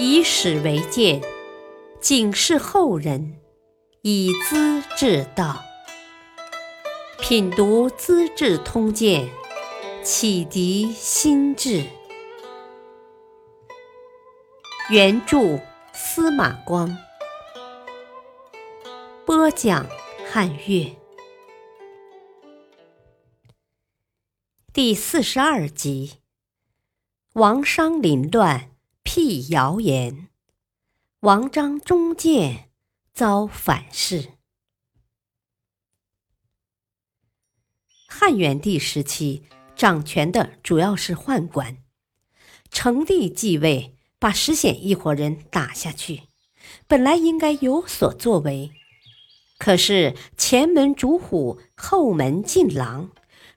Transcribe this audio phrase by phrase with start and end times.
[0.00, 1.20] 以史为鉴，
[2.00, 3.40] 警示后人，
[4.02, 5.60] 以资治道。
[7.20, 9.28] 品读《资治通鉴》，
[10.04, 11.84] 启迪心智。
[14.88, 15.58] 原著
[15.92, 16.96] 司马光，
[19.26, 19.84] 播讲
[20.30, 20.96] 汉乐。
[24.72, 26.18] 第四十二集：
[27.32, 28.70] 王商凌乱，
[29.10, 30.28] 辟谣言；
[31.20, 32.68] 王章忠谏，
[33.14, 34.34] 遭反噬。
[38.06, 39.44] 汉元帝时期，
[39.74, 41.78] 掌权的主要是宦官。
[42.70, 46.24] 成帝继位，把石显一伙人打下去，
[46.86, 48.72] 本来应该有所作为。
[49.56, 53.12] 可是前门逐虎，后门进狼，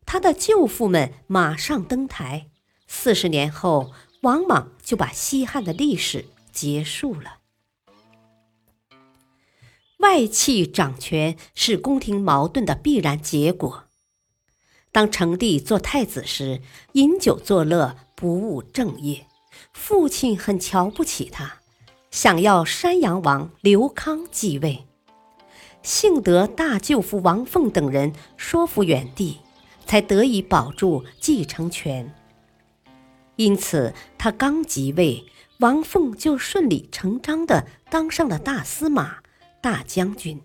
[0.05, 2.49] 他的舅父们马上登台。
[2.88, 3.91] 四十年后，
[4.22, 7.40] 王莽就把西汉的历史结束了。
[9.98, 13.86] 外戚掌权是宫廷矛盾的必然结果。
[14.91, 16.62] 当成帝做太子时，
[16.94, 19.26] 饮酒作乐，不务正业，
[19.74, 21.60] 父亲很瞧不起他，
[22.12, 24.85] 想要山阳王刘康继位。
[25.82, 29.38] 幸得大舅父王凤等人说服元帝，
[29.88, 32.13] 才得以保住继承权。
[33.35, 35.26] 因此，他刚即位，
[35.60, 39.18] 王凤就顺理成章地当上了大司马、
[39.62, 40.41] 大将军，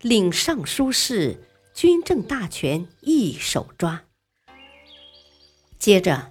[0.00, 1.44] 领尚书事。
[1.72, 4.02] 军政大权一手抓。
[5.78, 6.30] 接着，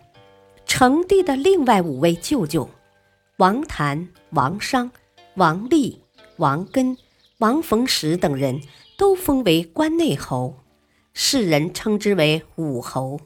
[0.67, 2.69] 成帝的另外五位舅舅
[3.37, 4.91] 王谭、王商、
[5.35, 6.01] 王立、
[6.35, 6.97] 王根、
[7.39, 8.61] 王逢时等人
[8.97, 10.59] 都封为关内侯，
[11.13, 13.19] 世人称之为武侯。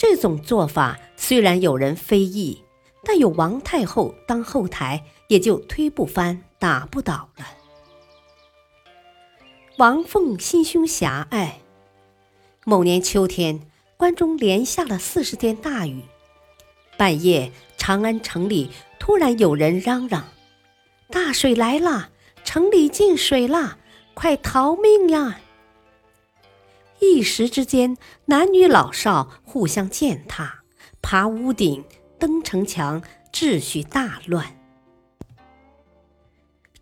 [0.00, 2.64] 这种做法虽然有人非议，
[3.04, 7.44] 但有王太后当后台，也就推不翻、打不倒了。
[9.76, 11.58] 王凤心胸狭隘。
[12.64, 13.60] 某年秋天，
[13.98, 16.00] 关中连下了四十天大雨。
[16.96, 20.24] 半夜，长安城里突然有人嚷嚷
[21.12, 22.08] ：“大水来了，
[22.42, 23.76] 城里进水了，
[24.14, 25.40] 快逃命呀！”
[27.00, 27.96] 一时之间，
[28.26, 30.62] 男女老少互相践踏，
[31.02, 31.84] 爬屋顶、
[32.18, 33.02] 登城墙，
[33.32, 34.56] 秩序大乱。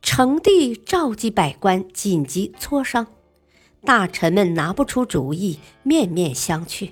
[0.02, 3.06] 成帝召集百官紧急磋商，
[3.84, 6.90] 大臣们拿不出主意，面面相觑。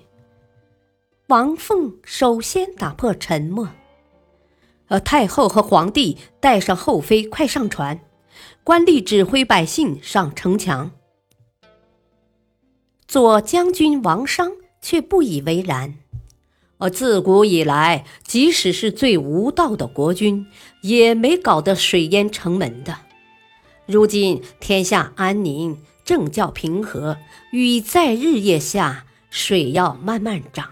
[1.29, 3.71] 王凤首先打破沉默
[4.87, 8.01] ：“呃，太后和皇帝带上后妃，快上船！
[8.63, 10.93] 官吏指挥百姓上城墙。”
[13.09, 14.51] 左将军王商
[14.83, 15.95] 却不以为然
[16.79, 20.47] ：“而，自古以来，即使是最无道的国君，
[20.83, 22.97] 也没搞得水淹城门的。”
[23.87, 27.17] 如今天下安宁，政教平和，
[27.53, 30.71] 雨在日夜下，水要慢慢涨。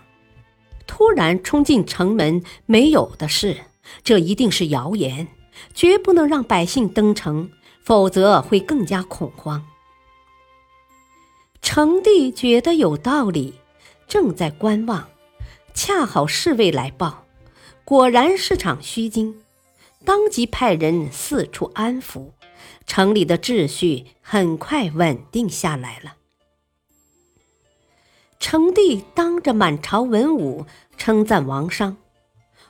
[0.87, 3.57] 突然冲进城门，没有的事，
[4.03, 5.29] 这一定是谣言，
[5.73, 7.49] 绝不能让百姓登城，
[7.81, 9.65] 否则会更加恐慌。
[11.75, 13.55] 成帝觉得有道理，
[14.07, 15.09] 正在观望，
[15.75, 17.25] 恰好侍卫来报，
[17.85, 19.43] 果然是场虚惊，
[20.05, 22.31] 当即派人四处安抚。
[22.87, 26.15] 城里的秩序很快稳定下来了。
[28.39, 31.97] 成帝当着满朝文武称赞王商，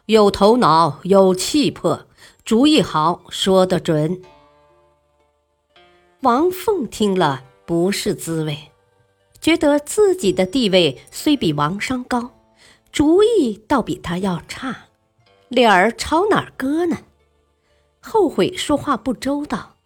[0.07, 2.07] 有头脑，有气魄，
[2.43, 4.23] 主意好，说得准。
[6.23, 8.71] 王凤听了不是滋味，
[9.45, 12.33] 觉得自己的地位虽比王商高，
[12.91, 14.75] 主意倒比他要差，
[15.49, 16.97] 脸儿朝哪儿搁呢？
[18.01, 19.77] 后悔说话不周到。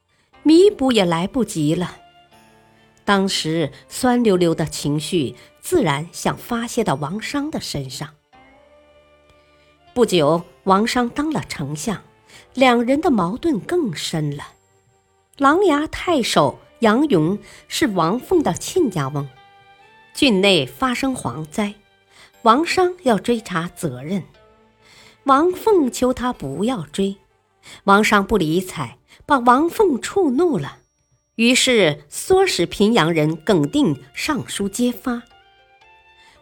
[0.45, 1.97] 弥补也来不及了。
[3.05, 8.11] 当时酸溜溜的情绪自然想发泄到王商的身上。
[9.93, 12.01] 不久，王商当了丞相，
[12.55, 14.53] 两人的矛盾更深了。
[15.37, 17.37] 琅琊太守杨勇
[17.67, 19.29] 是王凤的亲家翁，
[20.19, 21.75] 郡内发生蝗灾，
[22.43, 24.25] 王商要追查责任，
[25.23, 27.19] 王凤求他不要追，
[27.85, 28.99] 王商不理睬。
[29.27, 30.79] 把王凤触怒了，
[31.37, 35.23] 于是唆使平阳人耿定上书揭发。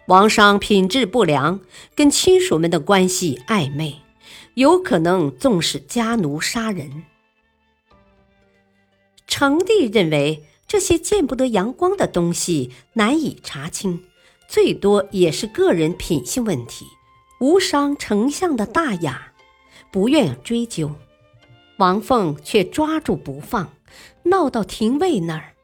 [0.06, 1.61] 王商品质不良，
[1.94, 3.96] 跟亲属们的关系暧昧，
[4.55, 7.05] 有可能纵使家奴杀人。
[9.26, 14.05] 成帝认为这些见不得阳光的东西难以查清，
[14.49, 16.87] 最多也是个人品性问题，
[17.41, 19.33] 无伤丞相的大雅。
[19.93, 20.93] 不愿追究，
[21.79, 23.73] 王凤却抓住不放，
[24.25, 25.55] 闹到廷尉那儿。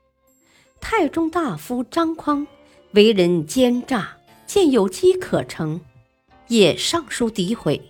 [0.80, 2.46] 太中大夫张匡
[2.92, 4.16] 为人奸诈，
[4.46, 5.80] 见有机可乘，
[6.48, 7.82] 也上书诋毁。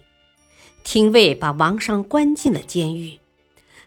[0.83, 3.19] 廷尉把王商关进了监狱。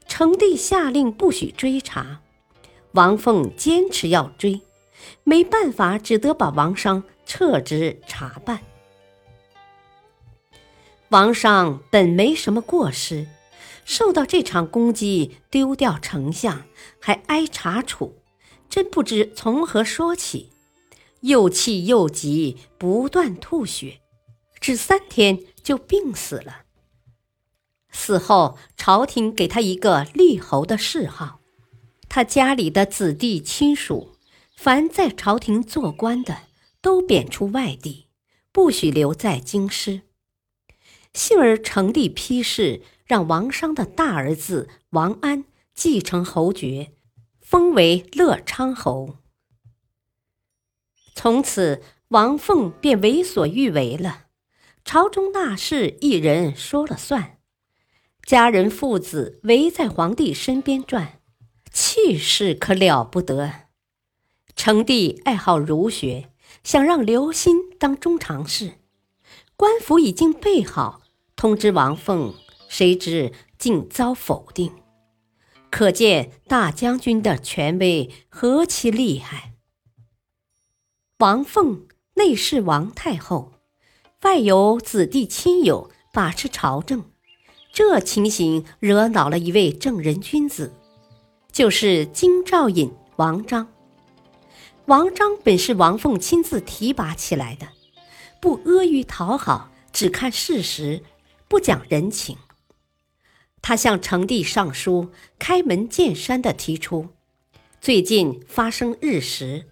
[0.07, 2.21] 成帝下令不许追查，
[2.95, 4.61] 王凤坚持要追，
[5.25, 8.61] 没办法，只得把王商撤职查办。
[11.09, 13.27] 王商本没什么过失，
[13.83, 16.63] 受到这场攻击，丢掉丞相，
[17.01, 18.15] 还挨查处，
[18.69, 20.51] 真不知从何说起，
[21.19, 23.99] 又气又急，不断吐血，
[24.61, 26.61] 只三天就病死了。
[27.91, 31.39] 死后，朝廷给他一个立侯的谥号，
[32.15, 34.15] 他家里的子弟亲属，
[34.55, 36.43] 凡在朝廷做官的，
[36.79, 38.07] 都贬出外地，
[38.53, 40.03] 不许留在京师。
[41.13, 46.93] 幸而成帝批示，让王商的大儿子王安继承侯爵，
[47.41, 49.17] 封为乐昌侯。
[51.15, 54.27] 从此，王凤便为所欲为了，
[54.85, 57.39] 朝中大事一人说了算，
[58.25, 61.14] 家人父子围在皇帝身边转，
[61.75, 63.65] 气势可了不得。
[64.55, 66.29] 成帝爱好儒学，
[66.63, 68.75] 想让刘歆当中常侍，
[69.57, 71.01] 官府已经备好。
[71.35, 72.33] 通知王凤，
[72.69, 74.71] 谁知竟遭否定，
[75.69, 79.55] 可见大将军的权威何其厉害。
[81.17, 83.51] 王凤内侍王太后，
[84.21, 87.03] 外有子弟亲友把持朝政，
[87.73, 90.73] 这情形惹恼了一位正人君子，
[91.55, 93.65] 就是京兆尹王章。
[94.87, 97.65] 王章本是王凤亲自提拔起来的，
[98.41, 101.01] 不阿谀讨好，只看事实。
[101.47, 102.37] 不讲人情，
[103.61, 107.07] 他向成帝上书，开门见山地提出，
[107.79, 109.65] 最近发生日食，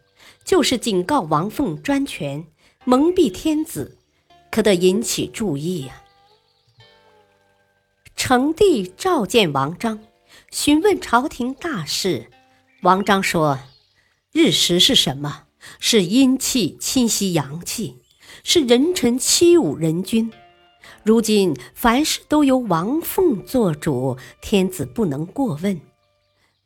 [0.45, 2.47] 就是警告王凤专权，
[2.85, 3.97] 蒙蔽天子，
[4.49, 6.01] 可得引起注意呀。
[8.15, 9.99] 成帝召见王章，
[10.53, 12.27] 询问朝廷大事。
[12.83, 13.57] 王章说
[14.31, 15.45] ：“日食是什么？
[15.79, 18.03] 是阴气侵袭阳气，
[18.43, 20.31] 是人臣欺侮人君。”
[21.01, 25.81] 如今凡事都由王凤做主，天子不能过问。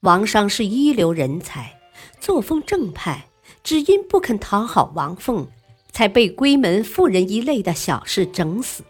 [0.02, 1.80] 王商是一流人才，
[2.20, 3.30] 作风正派，
[3.64, 5.48] 只因不肯讨好王凤，
[5.94, 8.84] 才被闺门妇人一类的小事整死。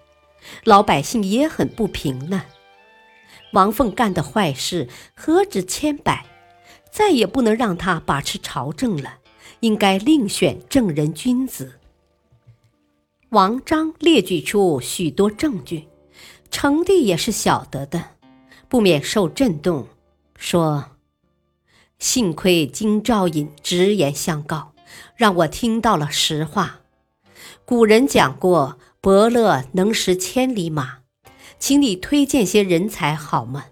[0.63, 2.43] 老百姓也很不平呢。
[3.53, 6.25] 王凤干的坏事何止千百，
[6.91, 9.19] 再也不能让他把持朝政了，
[9.61, 11.79] 应该另选正人君子。
[13.29, 15.87] 王章列举出许多证据，
[16.49, 18.11] 成帝也是晓得的，
[18.69, 19.87] 不免受震动，
[20.37, 20.91] 说
[21.99, 24.73] ：“幸亏京兆尹直言相告，
[25.15, 26.79] 让我听到了实话。
[27.65, 30.96] 古人讲过，伯乐能识千里马，
[31.59, 33.65] 请你推荐些人才好吗？”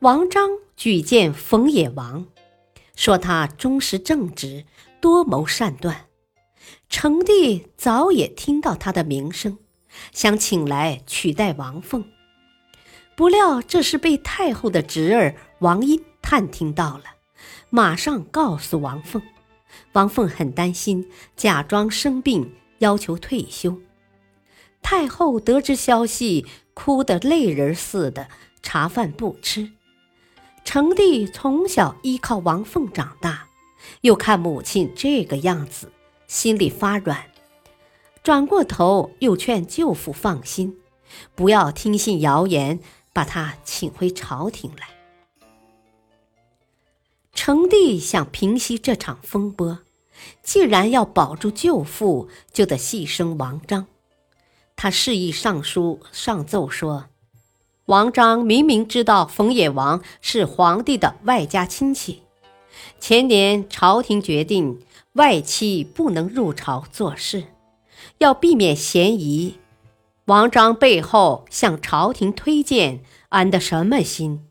[0.00, 2.26] 王章举荐冯野王，
[2.96, 4.64] 说他忠实正直，
[5.00, 6.06] 多谋善断。
[6.88, 9.58] 成帝早也听到他的名声，
[10.12, 12.04] 想请来取代王凤，
[13.14, 17.04] 不料这是被太后的侄儿王英探听到了，
[17.68, 19.22] 马上告诉王凤。
[19.92, 23.78] 王凤很担心，假装生病，要求退休。
[24.82, 28.28] 太后得知消息，哭得泪人似的，
[28.62, 29.70] 茶饭不吃。
[30.64, 33.48] 成帝从小依靠王凤长大，
[34.02, 35.92] 又看母亲这个样子。
[36.26, 37.24] 心里发软，
[38.22, 40.78] 转过头又劝舅父放心，
[41.34, 42.78] 不要听信谣言，
[43.12, 44.86] 把他请回朝廷来。
[47.32, 49.80] 成帝想平息这场风波，
[50.40, 53.88] 既然要保住舅父，就得牺牲王章。
[54.82, 57.04] 他示意尚书上奏说：
[57.84, 62.22] 王章明明知道冯野王是皇帝的外家亲戚，
[62.98, 64.80] 前年朝廷决定。
[65.12, 67.44] 外戚不能入朝做事，
[68.16, 69.58] 要避免嫌疑。
[70.24, 74.46] 王章背后向朝廷推荐，安的什么心？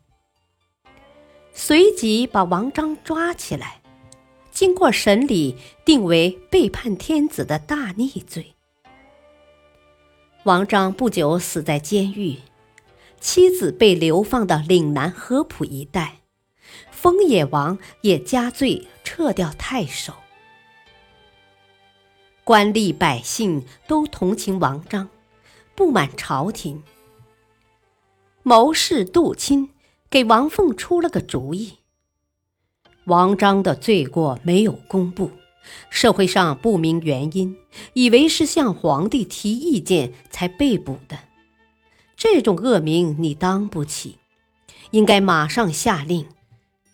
[1.52, 3.80] 随即把王章抓起来，
[4.52, 8.54] 经过审理，定为背叛天子的大逆罪。
[10.44, 12.38] 王章不久死在监狱，
[13.20, 16.20] 妻子被流放到岭南合浦一带，
[16.90, 20.14] 丰野王也加罪撤掉太守。
[22.42, 25.10] 官吏百姓都同情王章，
[25.74, 26.82] 不满朝廷。
[28.42, 29.68] 谋士杜钦
[30.08, 31.80] 给王凤出了个主意：
[33.04, 35.30] 王章的罪过没有公布，
[35.90, 37.56] 社会上不明原因，
[37.92, 41.18] 以为是向皇帝提意见才被捕的。
[42.16, 44.18] 这种恶名你当不起，
[44.90, 46.26] 应该马上下令，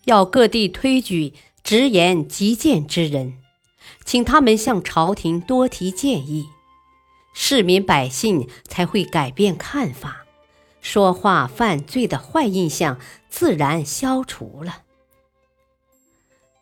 [0.05, 1.33] 要各地推举
[1.63, 3.39] 直言极谏之人，
[4.05, 6.47] 请他们向朝廷多提建议。
[7.33, 10.25] 市民百姓才会改变看法，
[10.81, 14.83] 说话犯罪的坏印象自然消除了。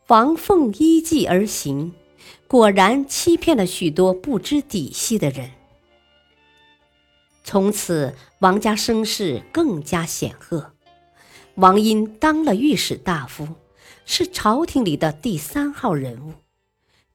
[0.08, 1.92] 王凤依计而行，
[2.48, 5.50] 果然欺骗了许多不知底细的人。
[7.44, 10.74] 从此，王家声势更加显赫。
[11.56, 13.48] 王殷当了御史大夫，
[14.06, 16.34] 是朝廷里的第三号人物。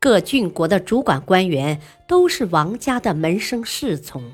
[0.01, 4.33] 各郡国的主管官员都是王家的门生侍从。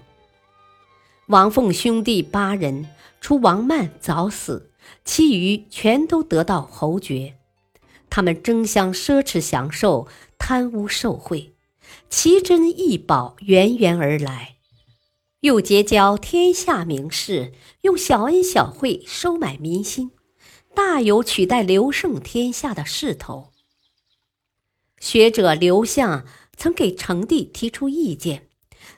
[1.27, 2.89] 王凤兄弟八人，
[3.21, 4.71] 除王曼早死，
[5.05, 7.35] 其余全都得到侯爵。
[8.17, 10.09] 他们争相奢侈享受，
[10.39, 11.55] 贪污受贿，
[12.09, 14.57] 奇珍异宝源源而来，
[15.41, 20.13] 又结交天下名士，用小恩小惠收买民心，
[20.75, 23.53] 大有取代刘胜天下的势头。
[24.99, 26.25] 学者刘向
[26.57, 28.49] 曾给成帝提出意见，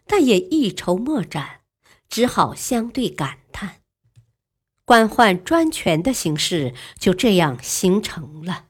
[0.07, 1.63] 但也一筹莫展，
[2.09, 3.81] 只好相对感叹：
[4.85, 8.67] 官宦专权的形式就这样形成了。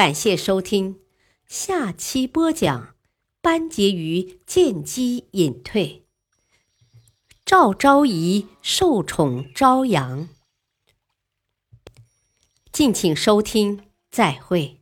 [0.00, 0.98] 感谢收听，
[1.46, 2.94] 下期播讲
[3.42, 6.06] 班婕妤见机隐退，
[7.44, 10.30] 赵昭仪受宠朝阳。
[12.72, 14.79] 敬请收听，再会。